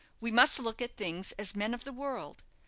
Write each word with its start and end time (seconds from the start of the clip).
"We 0.19 0.31
must 0.31 0.57
look 0.57 0.81
at 0.81 0.97
things 0.97 1.31
as 1.33 1.55
men 1.55 1.75
of 1.75 1.83
the 1.83 1.93
world. 1.93 2.41